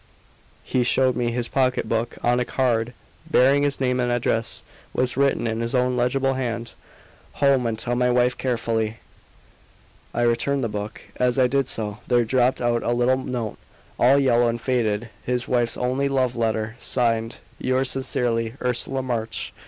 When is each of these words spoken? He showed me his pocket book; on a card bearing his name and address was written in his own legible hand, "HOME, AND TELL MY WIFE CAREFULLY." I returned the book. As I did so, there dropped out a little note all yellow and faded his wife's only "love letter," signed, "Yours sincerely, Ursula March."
He 0.63 0.81
showed 0.83 1.15
me 1.15 1.29
his 1.31 1.47
pocket 1.47 1.87
book; 1.87 2.17
on 2.23 2.39
a 2.39 2.43
card 2.43 2.95
bearing 3.29 3.61
his 3.61 3.79
name 3.79 3.99
and 3.99 4.11
address 4.11 4.63
was 4.95 5.15
written 5.15 5.45
in 5.45 5.59
his 5.59 5.75
own 5.75 5.95
legible 5.95 6.33
hand, 6.33 6.71
"HOME, 7.33 7.67
AND 7.67 7.77
TELL 7.77 7.93
MY 7.97 8.09
WIFE 8.09 8.35
CAREFULLY." 8.35 8.97
I 10.11 10.21
returned 10.23 10.63
the 10.63 10.67
book. 10.69 11.03
As 11.17 11.37
I 11.37 11.45
did 11.45 11.67
so, 11.67 11.99
there 12.07 12.25
dropped 12.25 12.61
out 12.63 12.81
a 12.81 12.93
little 12.93 13.17
note 13.17 13.59
all 13.99 14.17
yellow 14.17 14.47
and 14.47 14.59
faded 14.59 15.11
his 15.23 15.47
wife's 15.47 15.77
only 15.77 16.09
"love 16.09 16.35
letter," 16.35 16.75
signed, 16.79 17.35
"Yours 17.59 17.91
sincerely, 17.91 18.55
Ursula 18.59 19.03
March." 19.03 19.53